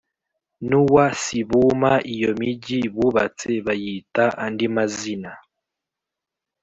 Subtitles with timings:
[0.67, 5.31] N uwa sibuma iyo migi bubatse bayita andi mazina